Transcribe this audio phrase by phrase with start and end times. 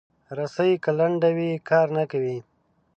[0.37, 2.37] رسۍ که لنډه وي، کار نه کوي.